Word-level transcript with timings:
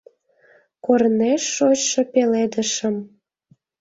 Корнеш 0.85 1.43
шочшо 1.55 2.01
пеледышым 2.13 2.95